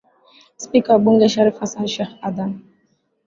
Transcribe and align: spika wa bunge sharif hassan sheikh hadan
spika 0.63 0.93
wa 0.95 0.99
bunge 1.03 1.29
sharif 1.33 1.59
hassan 1.65 1.87
sheikh 1.97 2.09
hadan 2.25 2.57